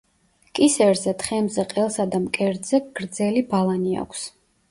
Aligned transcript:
კისერზე, 0.59 1.11
თხემზე, 1.23 1.65
ყელსა 1.75 2.07
და 2.15 2.21
მკერდზე 2.23 2.81
გრძელი 3.01 3.47
ბალანი 3.53 3.95
აქვს. 4.07 4.27